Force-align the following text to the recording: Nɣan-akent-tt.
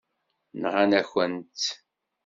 Nɣan-akent-tt. 0.61 1.65